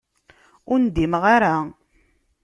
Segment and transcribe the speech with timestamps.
[0.71, 1.55] Ur ndimeɣ ara.